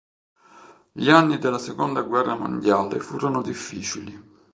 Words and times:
Gli 0.91 1.11
anni 1.11 1.37
della 1.37 1.59
seconda 1.59 2.01
guerra 2.01 2.33
mondiale 2.33 2.97
furono 3.01 3.43
difficili. 3.43 4.19